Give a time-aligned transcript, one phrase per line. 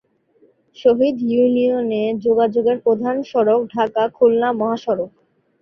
[0.77, 5.11] শহীদ ইউনিয়নে যোগাযোগের প্রধান সড়ক ঢাকা-খুলনা মহাসড়ক।